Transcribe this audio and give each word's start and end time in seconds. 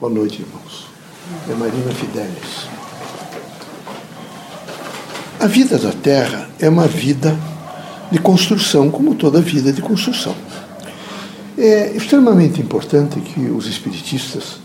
Boa 0.00 0.12
noite, 0.12 0.42
irmãos. 0.42 0.86
É 1.50 1.54
Marina 1.54 1.92
Fidelis. 1.92 2.68
A 5.40 5.46
vida 5.48 5.76
da 5.76 5.90
Terra 5.90 6.48
é 6.60 6.68
uma 6.68 6.86
vida 6.86 7.36
de 8.08 8.20
construção, 8.20 8.92
como 8.92 9.16
toda 9.16 9.40
vida 9.40 9.72
de 9.72 9.82
construção. 9.82 10.36
É 11.58 11.90
extremamente 11.96 12.60
importante 12.60 13.18
que 13.18 13.40
os 13.50 13.66
espiritistas 13.66 14.60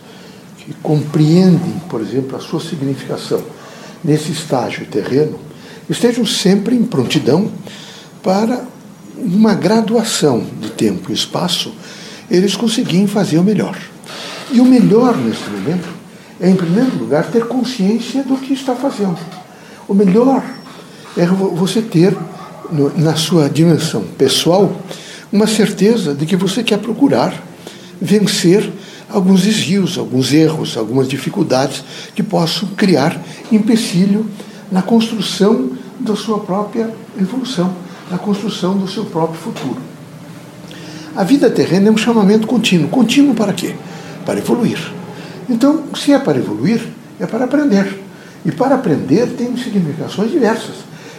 que 0.60 0.72
compreendem, 0.84 1.82
por 1.90 2.00
exemplo, 2.00 2.38
a 2.38 2.40
sua 2.40 2.60
significação 2.60 3.44
nesse 4.04 4.32
estágio 4.32 4.86
terreno, 4.86 5.40
estejam 5.90 6.28
sempre 6.28 6.76
em 6.76 6.84
prontidão 6.84 7.52
para 8.22 8.64
uma 9.18 9.56
graduação 9.56 10.46
de 10.62 10.70
tempo 10.70 11.10
e 11.10 11.16
espaço, 11.16 11.74
eles 12.30 12.56
conseguirem 12.56 13.08
fazer 13.08 13.40
o 13.40 13.44
melhor. 13.44 13.76
E 14.54 14.62
o 14.62 14.66
melhor 14.66 15.18
nesse 15.18 15.50
momento 15.50 15.90
é, 16.40 16.50
em 16.50 16.56
primeiro 16.56 16.96
lugar, 16.98 17.26
ter 17.32 17.48
consciência 17.48 18.24
do 18.24 18.38
que 18.38 18.54
está 18.54 18.76
fazendo. 18.76 19.18
O 19.88 19.94
melhor 19.94 20.44
é 21.18 21.26
você 21.26 21.82
ter, 21.82 22.16
na 22.96 23.16
sua 23.16 23.50
dimensão 23.50 24.04
pessoal, 24.18 24.76
uma 25.32 25.48
certeza 25.48 26.14
de 26.14 26.26
que 26.26 26.36
você 26.36 26.64
quer 26.64 26.78
procurar 26.78 27.34
vencer 28.00 28.72
alguns 29.10 29.42
desvios, 29.42 29.98
alguns 29.98 30.32
erros, 30.32 30.78
algumas 30.78 31.08
dificuldades 31.08 31.84
que 32.14 32.22
possam 32.22 32.70
criar 32.70 33.20
empecilho 33.52 34.30
na 34.72 34.82
construção 34.82 35.72
da 36.00 36.16
sua 36.16 36.40
própria 36.40 36.94
evolução, 37.20 37.74
na 38.12 38.18
construção 38.18 38.78
do 38.78 38.88
seu 38.88 39.06
próprio 39.06 39.40
futuro. 39.40 39.78
A 41.16 41.24
vida 41.24 41.50
terrena 41.50 41.90
é 41.90 41.92
um 41.92 41.98
chamamento 41.98 42.46
contínuo. 42.48 42.90
Contínuo 42.90 43.36
para 43.36 43.54
quê? 43.54 43.76
Para 44.26 44.40
evoluir. 44.40 44.80
Então, 45.50 45.84
se 45.96 46.14
é 46.14 46.20
para 46.20 46.38
evoluir, 46.38 46.82
é 47.20 47.26
para 47.26 47.46
aprender. 47.46 48.00
E 48.46 48.52
para 48.52 48.76
aprender 48.76 49.28
tem 49.38 49.56
significações 49.58 50.32
diversas. 50.32 50.76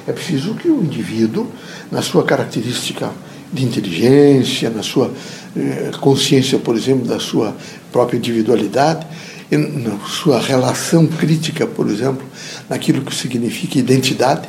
É 0.06 0.12
preciso 0.12 0.54
que 0.54 0.68
o 0.68 0.82
indivíduo, 0.82 1.46
na 1.90 2.02
sua 2.02 2.24
característica 2.24 3.10
de 3.52 3.64
inteligência, 3.64 4.68
na 4.68 4.82
sua 4.82 5.10
eh, 5.56 5.90
consciência, 6.00 6.58
por 6.58 6.76
exemplo, 6.76 7.06
da 7.06 7.18
sua 7.18 7.56
própria 7.92 8.18
individualidade, 8.18 9.06
na 9.50 9.98
sua 10.08 10.40
relação 10.40 11.06
crítica, 11.06 11.66
por 11.66 11.88
exemplo, 11.88 12.26
naquilo 12.68 13.02
que 13.02 13.14
significa 13.14 13.78
identidade, 13.78 14.48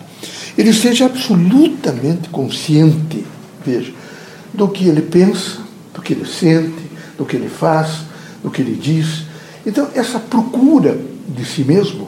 ele 0.57 0.73
seja 0.73 1.05
absolutamente 1.05 2.29
consciente, 2.29 3.25
veja, 3.65 3.93
do 4.53 4.67
que 4.67 4.87
ele 4.87 5.01
pensa, 5.01 5.59
do 5.93 6.01
que 6.01 6.13
ele 6.13 6.25
sente, 6.25 6.85
do 7.17 7.25
que 7.25 7.35
ele 7.35 7.49
faz, 7.49 8.05
do 8.45 8.51
que 8.51 8.61
ele 8.61 8.75
diz. 8.75 9.23
Então, 9.65 9.89
essa 9.95 10.19
procura 10.19 10.97
de 11.27 11.43
si 11.43 11.63
mesmo 11.63 12.07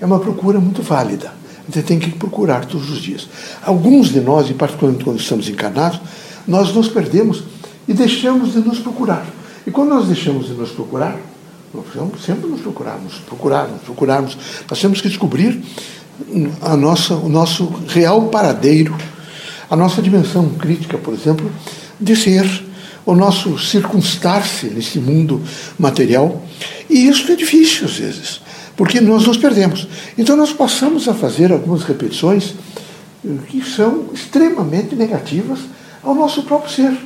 é 0.00 0.04
uma 0.04 0.18
procura 0.18 0.58
muito 0.58 0.82
válida. 0.82 1.32
Você 1.68 1.80
tem 1.80 1.98
que 1.98 2.10
procurar 2.10 2.64
todos 2.64 2.90
os 2.90 3.00
dias. 3.00 3.28
Alguns 3.62 4.08
de 4.08 4.20
nós, 4.20 4.50
e 4.50 4.54
particularmente 4.54 5.04
quando 5.04 5.20
estamos 5.20 5.48
encarnados, 5.48 6.00
nós 6.46 6.72
nos 6.74 6.88
perdemos 6.88 7.44
e 7.86 7.92
deixamos 7.94 8.52
de 8.52 8.58
nos 8.58 8.80
procurar. 8.80 9.24
E 9.66 9.70
quando 9.70 9.90
nós 9.90 10.06
deixamos 10.06 10.46
de 10.46 10.54
nos 10.54 10.70
procurar, 10.70 11.18
nós 11.72 11.84
sempre 12.24 12.48
nos 12.48 12.60
procurarmos, 12.60 13.14
procurarmos, 13.26 13.80
procurarmos. 13.82 14.38
Nós 14.68 14.80
temos 14.80 15.00
que 15.00 15.08
descobrir 15.08 15.62
a 16.62 16.76
nossa, 16.76 17.14
o 17.14 17.28
nosso 17.28 17.66
real 17.88 18.22
paradeiro, 18.28 18.96
a 19.68 19.76
nossa 19.76 20.00
dimensão 20.00 20.48
crítica, 20.50 20.98
por 20.98 21.14
exemplo, 21.14 21.50
de 22.00 22.16
ser, 22.16 22.44
o 23.06 23.14
nosso 23.14 23.56
circunstar-se 23.56 24.66
nesse 24.66 24.98
mundo 24.98 25.40
material. 25.78 26.42
E 26.90 27.08
isso 27.08 27.30
é 27.30 27.36
difícil 27.36 27.86
às 27.86 27.94
vezes, 27.94 28.40
porque 28.76 29.00
nós 29.00 29.24
nos 29.24 29.36
perdemos. 29.36 29.86
Então 30.18 30.36
nós 30.36 30.52
passamos 30.52 31.08
a 31.08 31.14
fazer 31.14 31.52
algumas 31.52 31.84
repetições 31.84 32.54
eh, 33.24 33.28
que 33.48 33.62
são 33.64 34.06
extremamente 34.12 34.96
negativas 34.96 35.60
ao 36.02 36.14
nosso 36.14 36.42
próprio 36.42 36.72
ser, 36.72 36.96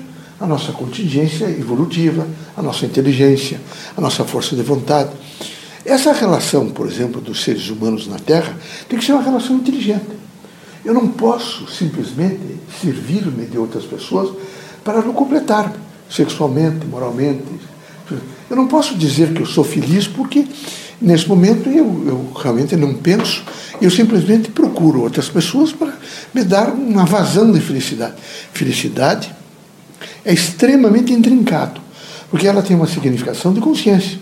à 0.41 0.47
nossa 0.47 0.72
contingência 0.72 1.44
evolutiva, 1.44 2.26
à 2.56 2.62
nossa 2.62 2.86
inteligência, 2.86 3.60
à 3.94 4.00
nossa 4.00 4.25
força 4.25 4.56
de 4.56 4.62
vontade. 4.62 5.10
Essa 5.84 6.12
relação, 6.12 6.70
por 6.70 6.86
exemplo, 6.86 7.20
dos 7.20 7.42
seres 7.42 7.69
humanos 7.69 8.06
na 8.06 8.19
Terra 8.19 8.56
tem 8.88 8.98
que 8.98 9.04
ser 9.04 9.12
uma 9.12 9.22
relação 9.22 9.56
inteligente. 9.56 10.19
Eu 10.82 10.94
não 10.94 11.08
posso 11.08 11.70
simplesmente 11.70 12.58
servir-me 12.80 13.44
de 13.44 13.58
outras 13.58 13.84
pessoas 13.84 14.34
para 14.82 15.02
não 15.02 15.12
completar-me 15.12 15.89
sexualmente, 16.10 16.87
moralmente. 16.87 17.43
Eu 18.50 18.56
não 18.56 18.66
posso 18.66 18.97
dizer 18.97 19.32
que 19.32 19.41
eu 19.41 19.47
sou 19.47 19.62
feliz 19.62 20.09
porque, 20.09 20.44
nesse 21.00 21.28
momento, 21.28 21.69
eu, 21.69 21.87
eu 22.06 22.32
realmente 22.37 22.75
não 22.75 22.94
penso, 22.94 23.44
eu 23.81 23.91
simplesmente 23.91 24.50
procuro 24.50 25.03
outras 25.03 25.28
pessoas 25.28 25.72
para 25.72 25.93
me 26.34 26.43
dar 26.43 26.70
uma 26.70 27.04
vazão 27.04 27.50
de 27.53 27.60
felicidade. 27.60 28.15
Felicidade 28.53 29.32
é 30.25 30.32
extremamente 30.32 31.12
intrincado, 31.12 31.81
porque 32.28 32.47
ela 32.47 32.62
tem 32.62 32.76
uma 32.76 32.88
significação 32.88 33.53
de 33.53 33.60
consciência. 33.60 34.19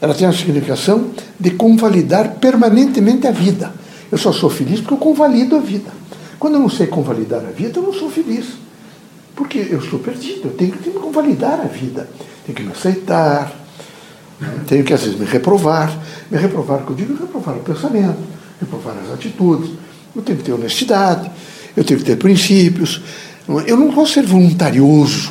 Ela 0.00 0.14
tem 0.14 0.26
a 0.26 0.32
significação 0.32 1.10
de 1.40 1.50
convalidar 1.50 2.34
permanentemente 2.34 3.26
a 3.26 3.32
vida. 3.32 3.72
Eu 4.12 4.18
só 4.18 4.32
sou 4.32 4.48
feliz 4.48 4.80
porque 4.80 4.94
eu 4.94 4.98
convalido 4.98 5.56
a 5.56 5.58
vida. 5.58 5.90
Quando 6.38 6.54
eu 6.54 6.60
não 6.60 6.68
sei 6.68 6.86
convalidar 6.86 7.40
a 7.40 7.50
vida, 7.50 7.78
eu 7.78 7.82
não 7.82 7.92
sou 7.92 8.10
feliz. 8.10 8.65
Porque 9.36 9.58
eu 9.70 9.78
estou 9.78 9.98
perdido, 9.98 10.48
eu 10.48 10.52
tenho 10.52 10.72
que 10.72 10.88
me 10.88 10.94
convalidar 10.98 11.60
a 11.60 11.68
vida. 11.68 12.08
Tenho 12.46 12.56
que 12.56 12.62
me 12.62 12.72
aceitar, 12.72 13.54
tenho 14.66 14.82
que 14.82 14.94
às 14.94 15.02
vezes 15.02 15.18
me 15.18 15.26
reprovar. 15.26 15.96
Me 16.30 16.38
reprovar, 16.38 16.82
que 16.84 16.90
eu 16.90 16.96
digo, 16.96 17.14
reprovar 17.14 17.54
o 17.54 17.60
pensamento, 17.60 18.18
reprovar 18.58 18.96
as 19.04 19.12
atitudes, 19.12 19.70
eu 20.14 20.22
tenho 20.22 20.38
que 20.38 20.44
ter 20.44 20.52
honestidade, 20.52 21.30
eu 21.76 21.84
tenho 21.84 22.00
que 22.00 22.06
ter 22.06 22.16
princípios. 22.16 23.02
Eu 23.66 23.76
não 23.76 23.92
vou 23.92 24.06
ser 24.06 24.24
voluntarioso. 24.24 25.30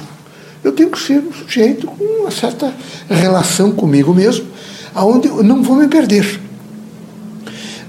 Eu 0.63 0.71
tenho 0.71 0.89
que 0.89 0.99
ser 0.99 1.19
um 1.19 1.33
sujeito 1.33 1.87
com 1.87 2.03
uma 2.03 2.31
certa 2.31 2.73
relação 3.09 3.71
comigo 3.71 4.13
mesmo, 4.13 4.45
aonde 4.93 5.27
eu 5.27 5.43
não 5.43 5.61
vou 5.61 5.75
me 5.75 5.87
perder. 5.87 6.39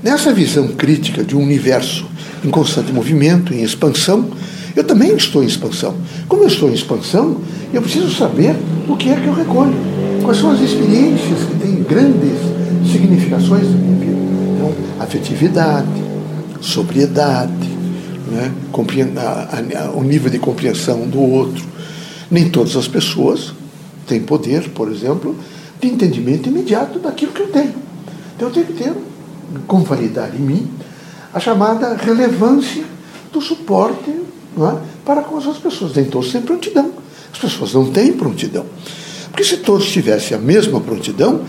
Nessa 0.02 0.32
visão 0.32 0.68
crítica 0.68 1.22
de 1.24 1.36
um 1.36 1.42
universo 1.42 2.06
em 2.44 2.50
constante 2.50 2.92
movimento, 2.92 3.52
em 3.52 3.62
expansão, 3.62 4.30
eu 4.76 4.84
também 4.84 5.16
estou 5.16 5.42
em 5.42 5.46
expansão. 5.46 5.94
Como 6.28 6.42
eu 6.42 6.48
estou 6.48 6.68
em 6.68 6.74
expansão, 6.74 7.40
eu 7.72 7.80
preciso 7.80 8.14
saber 8.14 8.54
o 8.86 8.96
que 8.96 9.08
é 9.10 9.16
que 9.16 9.26
eu 9.26 9.34
recolho. 9.34 9.74
Quais 10.22 10.38
são 10.38 10.50
as 10.50 10.60
experiências 10.60 11.44
que 11.44 11.58
têm 11.58 11.82
grandes 11.82 12.38
significações 12.92 13.64
na 13.64 13.76
minha 13.76 13.96
vida. 13.96 14.16
Então, 14.54 14.74
afetividade, 15.00 15.88
sobriedade, 16.60 17.52
né? 18.30 18.52
o 19.94 20.02
nível 20.02 20.30
de 20.30 20.38
compreensão 20.38 21.08
do 21.08 21.20
outro. 21.20 21.64
Nem 22.30 22.50
todas 22.50 22.76
as 22.76 22.88
pessoas 22.88 23.52
têm 24.06 24.20
poder, 24.20 24.68
por 24.70 24.90
exemplo, 24.90 25.36
de 25.80 25.88
entendimento 25.88 26.48
imediato 26.48 26.98
daquilo 26.98 27.32
que 27.32 27.42
eu 27.42 27.48
tenho. 27.48 27.74
Então 28.34 28.48
eu 28.48 28.54
tenho 28.54 28.66
que 28.66 28.72
ter, 28.72 28.92
convalidar 29.66 30.30
em 30.34 30.40
mim, 30.40 30.70
a 31.32 31.40
chamada 31.40 31.94
relevância 31.94 32.84
do 33.32 33.40
suporte 33.40 34.12
é? 34.64 34.76
para 35.04 35.22
com 35.22 35.36
as 35.36 35.58
pessoas. 35.58 35.94
Nem 35.94 36.04
todos 36.06 36.32
têm 36.32 36.42
prontidão. 36.42 36.90
As 37.32 37.38
pessoas 37.38 37.74
não 37.74 37.90
têm 37.90 38.12
prontidão. 38.12 38.64
Porque 39.30 39.44
se 39.44 39.58
todos 39.58 39.86
tivessem 39.90 40.34
a 40.34 40.40
mesma 40.40 40.80
prontidão, 40.80 41.42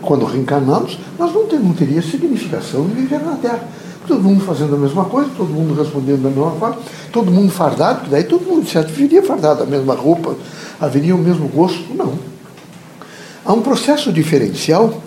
quando 0.00 0.24
reencarnamos, 0.24 0.98
nós 1.16 1.32
não, 1.32 1.46
ter, 1.46 1.60
não 1.60 1.72
teria 1.72 2.02
significação 2.02 2.88
de 2.88 2.94
viver 2.94 3.20
na 3.20 3.36
Terra. 3.36 3.62
Todo 4.04 4.20
mundo 4.20 4.44
fazendo 4.44 4.74
a 4.74 4.78
mesma 4.78 5.04
coisa, 5.04 5.30
todo 5.36 5.48
mundo 5.48 5.80
respondendo 5.80 6.22
da 6.22 6.28
mesma 6.28 6.50
forma, 6.50 6.78
todo 7.12 7.30
mundo 7.30 7.52
fardado, 7.52 8.00
que 8.02 8.10
daí 8.10 8.24
todo 8.24 8.44
mundo, 8.44 8.68
certo, 8.68 8.92
viria 8.92 9.22
fardado, 9.22 9.62
a 9.62 9.66
mesma 9.66 9.94
roupa, 9.94 10.34
haveria 10.80 11.14
o 11.14 11.18
mesmo 11.18 11.46
gosto. 11.46 11.94
Não. 11.94 12.18
Há 13.44 13.52
um 13.52 13.62
processo 13.62 14.12
diferencial 14.12 15.00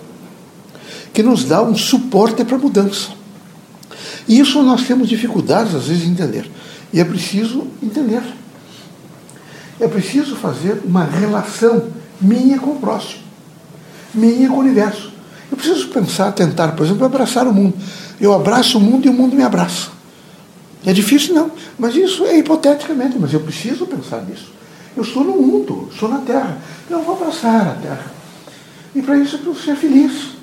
que 1.12 1.22
nos 1.22 1.44
dá 1.44 1.62
um 1.62 1.74
suporte 1.74 2.42
para 2.42 2.56
a 2.56 2.58
mudança. 2.58 3.08
E 4.26 4.40
isso 4.40 4.62
nós 4.62 4.86
temos 4.86 5.08
dificuldades, 5.08 5.74
às 5.74 5.88
vezes, 5.88 6.04
em 6.04 6.10
entender. 6.10 6.50
E 6.96 7.00
é 7.00 7.04
preciso 7.04 7.66
entender. 7.82 8.22
É 9.78 9.86
preciso 9.86 10.34
fazer 10.34 10.80
uma 10.82 11.04
relação 11.04 11.88
minha 12.18 12.58
com 12.58 12.70
o 12.70 12.80
próximo, 12.80 13.20
minha 14.14 14.48
com 14.48 14.54
o 14.54 14.60
universo. 14.60 15.12
Eu 15.50 15.58
preciso 15.58 15.88
pensar, 15.88 16.32
tentar, 16.32 16.68
por 16.68 16.86
exemplo, 16.86 17.04
abraçar 17.04 17.46
o 17.46 17.52
mundo. 17.52 17.74
Eu 18.18 18.32
abraço 18.32 18.78
o 18.78 18.80
mundo 18.80 19.04
e 19.04 19.10
o 19.10 19.12
mundo 19.12 19.36
me 19.36 19.42
abraça. 19.42 19.90
É 20.86 20.92
difícil, 20.94 21.34
não. 21.34 21.50
Mas 21.78 21.94
isso 21.94 22.24
é 22.24 22.38
hipoteticamente, 22.38 23.18
mas 23.18 23.30
eu 23.30 23.40
preciso 23.40 23.84
pensar 23.84 24.22
nisso. 24.22 24.50
Eu 24.96 25.02
estou 25.02 25.22
no 25.22 25.36
mundo, 25.36 25.90
estou 25.92 26.08
na 26.08 26.20
Terra. 26.20 26.56
Eu 26.88 27.02
vou 27.02 27.14
abraçar 27.14 27.68
a 27.68 27.74
Terra. 27.74 28.06
E 28.94 29.02
para 29.02 29.18
isso 29.18 29.36
eu 29.36 29.40
preciso 29.40 29.66
ser 29.66 29.76
feliz. 29.76 30.35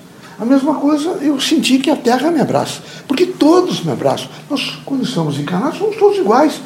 A 0.44 0.46
mesma 0.46 0.76
coisa 0.76 1.12
eu 1.22 1.40
senti 1.40 1.80
que 1.80 1.90
a 1.90 1.96
Terra 1.96 2.30
me 2.30 2.42
abraça. 2.42 2.82
Porque 3.08 3.26
todos 3.26 3.82
me 3.82 3.94
abraçam. 3.94 4.28
Nós, 4.50 4.78
quando 4.86 5.06
estamos 5.06 5.40
encarnados, 5.40 5.78
somos 5.78 5.96
todos 5.96 6.18
iguais. 6.18 6.60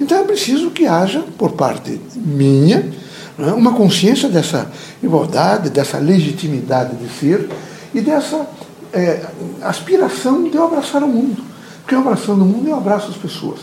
Então 0.00 0.16
é 0.16 0.24
preciso 0.24 0.70
que 0.70 0.86
haja, 0.86 1.22
por 1.36 1.52
parte 1.52 2.00
minha, 2.16 2.90
é? 3.38 3.52
uma 3.52 3.74
consciência 3.74 4.30
dessa 4.30 4.72
igualdade, 5.02 5.68
dessa 5.68 5.98
legitimidade 5.98 6.96
de 6.96 7.06
ser 7.10 7.50
e 7.94 8.00
dessa 8.00 8.48
é, 8.94 9.26
aspiração 9.60 10.48
de 10.48 10.56
eu 10.56 10.64
abraçar 10.64 11.04
o 11.04 11.08
mundo. 11.08 11.42
Porque 11.82 11.94
eu 11.94 11.98
abraçando 11.98 12.40
o 12.40 12.46
mundo, 12.46 12.66
eu 12.66 12.76
abraço 12.76 13.10
as 13.10 13.16
pessoas. 13.18 13.60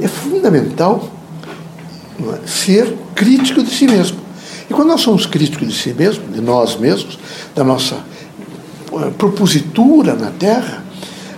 É 0.00 0.08
fundamental 0.08 1.10
é, 2.20 2.46
ser 2.48 2.96
crítico 3.14 3.62
de 3.62 3.68
si 3.68 3.86
mesmo. 3.86 4.16
E 4.70 4.72
quando 4.72 4.88
nós 4.88 5.02
somos 5.02 5.26
críticos 5.26 5.68
de 5.68 5.74
si 5.74 5.92
mesmo, 5.92 6.26
de 6.28 6.40
nós 6.40 6.78
mesmos, 6.78 7.18
da 7.54 7.62
nossa 7.62 8.02
propositura 9.18 10.14
na 10.14 10.30
Terra, 10.30 10.84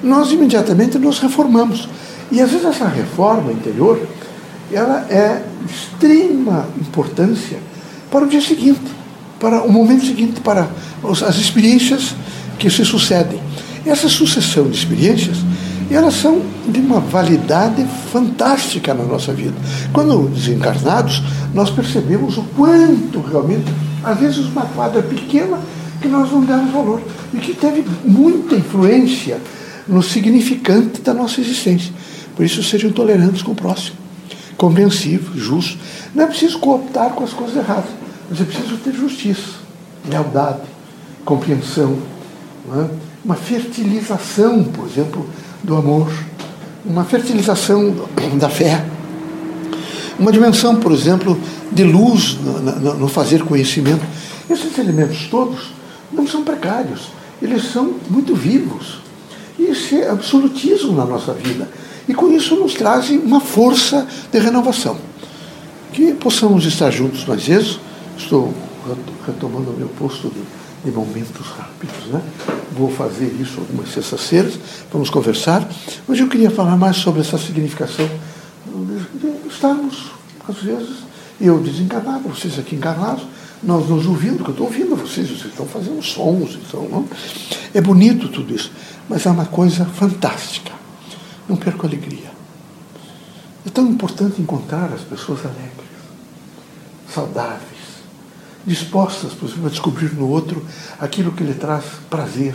nós 0.02 0.30
imediatamente 0.30 0.98
nos 0.98 1.18
reformamos. 1.18 1.88
E 2.30 2.40
às 2.40 2.50
vezes 2.50 2.66
essa 2.66 2.86
reforma 2.86 3.52
interior, 3.52 4.00
ela 4.72 5.06
é 5.08 5.42
de 5.64 5.72
extrema 5.72 6.66
importância 6.80 7.58
para 8.10 8.24
o 8.24 8.28
dia 8.28 8.40
seguinte, 8.40 8.80
para 9.38 9.62
o 9.62 9.72
momento 9.72 10.04
seguinte, 10.04 10.40
para 10.40 10.68
as 11.04 11.36
experiências 11.36 12.14
que 12.58 12.70
se 12.70 12.84
sucedem. 12.84 13.40
Essa 13.84 14.08
sucessão 14.08 14.68
de 14.68 14.76
experiências, 14.76 15.38
elas 15.90 16.14
são 16.14 16.42
de 16.66 16.80
uma 16.80 16.98
validade 16.98 17.86
fantástica 18.12 18.92
na 18.92 19.04
nossa 19.04 19.32
vida. 19.32 19.54
Quando 19.92 20.28
desencarnados, 20.28 21.22
nós 21.54 21.70
percebemos 21.70 22.36
o 22.36 22.42
quanto 22.56 23.20
realmente, 23.20 23.72
às 24.02 24.18
vezes 24.18 24.46
uma 24.46 24.62
quadra 24.62 25.02
pequena 25.02 25.60
que 26.00 26.08
nós 26.08 26.30
não 26.32 26.40
demos 26.42 26.72
valor 26.72 27.00
e 27.32 27.38
que 27.38 27.54
teve 27.54 27.84
muita 28.04 28.54
influência 28.54 29.40
no 29.86 30.02
significante 30.02 31.00
da 31.00 31.14
nossa 31.14 31.40
existência. 31.40 31.92
Por 32.34 32.44
isso, 32.44 32.62
sejam 32.62 32.90
tolerantes 32.90 33.42
com 33.42 33.52
o 33.52 33.54
próximo, 33.54 33.96
compreensivos, 34.56 35.40
justos. 35.40 35.78
Não 36.14 36.24
é 36.24 36.26
preciso 36.26 36.58
cooptar 36.58 37.10
com 37.10 37.24
as 37.24 37.32
coisas 37.32 37.56
erradas, 37.56 37.90
mas 38.28 38.40
é 38.40 38.44
preciso 38.44 38.76
ter 38.78 38.92
justiça, 38.92 39.52
lealdade, 40.08 40.62
compreensão, 41.24 41.98
é? 42.72 42.86
uma 43.24 43.34
fertilização, 43.34 44.64
por 44.64 44.86
exemplo, 44.86 45.28
do 45.62 45.76
amor, 45.76 46.12
uma 46.84 47.04
fertilização 47.04 47.94
da 48.38 48.48
fé, 48.48 48.84
uma 50.18 50.32
dimensão, 50.32 50.76
por 50.76 50.92
exemplo, 50.92 51.38
de 51.70 51.84
luz 51.84 52.38
no, 52.40 52.94
no 52.94 53.08
fazer 53.08 53.42
conhecimento. 53.42 54.04
Esses 54.48 54.78
elementos 54.78 55.26
todos 55.28 55.75
não 56.12 56.26
são 56.26 56.42
precários, 56.42 57.08
eles 57.40 57.70
são 57.72 57.94
muito 58.08 58.34
vivos. 58.34 59.00
E 59.58 59.74
se 59.74 60.02
absolutizam 60.02 60.92
na 60.92 61.04
nossa 61.04 61.32
vida. 61.32 61.68
E 62.06 62.14
com 62.14 62.30
isso 62.30 62.56
nos 62.56 62.74
trazem 62.74 63.18
uma 63.18 63.40
força 63.40 64.06
de 64.30 64.38
renovação. 64.38 64.96
Que 65.92 66.12
possamos 66.12 66.66
estar 66.66 66.90
juntos 66.90 67.24
mais 67.24 67.44
vezes. 67.44 67.80
Estou 68.18 68.52
retomando 69.26 69.70
o 69.70 69.76
meu 69.76 69.88
posto 69.88 70.28
de, 70.28 70.90
de 70.90 70.96
momentos 70.96 71.46
rápidos. 71.48 72.06
Né? 72.08 72.22
Vou 72.76 72.90
fazer 72.90 73.34
isso 73.40 73.60
algumas 73.60 73.90
sextas-feiras, 73.92 74.54
vamos 74.92 75.08
conversar. 75.10 75.66
Hoje 76.06 76.22
eu 76.22 76.28
queria 76.28 76.50
falar 76.50 76.76
mais 76.76 76.96
sobre 76.96 77.22
essa 77.22 77.38
significação 77.38 78.08
de 79.14 79.48
estarmos, 79.48 80.12
às 80.46 80.56
vezes, 80.56 80.96
eu 81.40 81.58
desencarnado, 81.58 82.28
vocês 82.28 82.58
aqui 82.58 82.76
encarnados, 82.76 83.24
nós 83.66 83.88
nos 83.88 84.06
ouvindo, 84.06 84.44
que 84.44 84.50
eu 84.50 84.52
estou 84.52 84.66
ouvindo 84.66 84.94
vocês, 84.94 85.28
vocês 85.28 85.46
estão 85.46 85.66
fazendo 85.66 86.00
sons, 86.00 86.56
então, 86.56 86.88
não? 86.88 87.08
é 87.74 87.80
bonito 87.80 88.28
tudo 88.28 88.54
isso, 88.54 88.70
mas 89.08 89.26
é 89.26 89.30
uma 89.30 89.44
coisa 89.44 89.84
fantástica. 89.84 90.72
Não 91.48 91.56
perco 91.56 91.84
a 91.84 91.88
alegria. 91.88 92.30
É 93.66 93.70
tão 93.70 93.88
importante 93.88 94.40
encontrar 94.40 94.92
as 94.92 95.00
pessoas 95.00 95.40
alegres, 95.44 95.90
saudáveis, 97.12 97.66
dispostas, 98.64 99.32
por 99.32 99.48
exemplo, 99.48 99.66
a 99.66 99.70
descobrir 99.70 100.14
no 100.14 100.28
outro 100.28 100.64
aquilo 101.00 101.32
que 101.32 101.42
lhe 101.42 101.54
traz 101.54 101.84
prazer, 102.08 102.54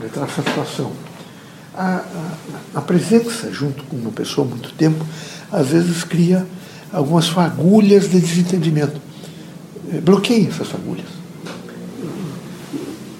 lhe 0.00 0.08
traz 0.08 0.34
satisfação. 0.34 0.90
A, 1.74 2.02
a, 2.74 2.78
a 2.78 2.80
presença 2.80 3.52
junto 3.52 3.84
com 3.84 3.96
uma 3.96 4.10
pessoa 4.10 4.46
há 4.46 4.50
muito 4.50 4.72
tempo, 4.72 5.04
às 5.52 5.68
vezes 5.68 6.02
cria 6.02 6.46
algumas 6.90 7.28
fagulhas 7.28 8.08
de 8.08 8.18
desentendimento. 8.20 9.07
Eh, 9.92 10.00
bloqueiem 10.00 10.48
essas 10.48 10.68
fagulhas. 10.68 11.06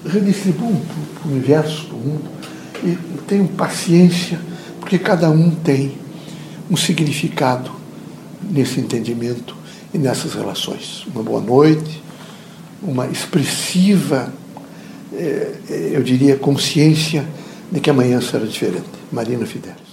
Redistribuam 0.05 0.81
para 1.15 1.27
o 1.27 1.31
universo, 1.31 1.85
para 1.85 1.95
o 1.95 1.99
mundo, 1.99 2.29
e 2.83 2.97
tenham 3.27 3.47
paciência, 3.47 4.39
porque 4.79 4.97
cada 4.97 5.29
um 5.29 5.51
tem 5.51 5.97
um 6.69 6.77
significado 6.77 7.71
nesse 8.49 8.79
entendimento 8.79 9.55
e 9.93 9.97
nessas 9.97 10.33
relações. 10.33 11.05
Uma 11.13 11.23
boa 11.23 11.41
noite, 11.41 12.01
uma 12.81 13.07
expressiva, 13.07 14.31
eh, 15.13 15.91
eu 15.93 16.03
diria, 16.03 16.37
consciência 16.37 17.25
de 17.71 17.79
que 17.79 17.89
amanhã 17.89 18.21
será 18.21 18.45
diferente. 18.45 18.87
Marina 19.11 19.45
Fidelis. 19.45 19.88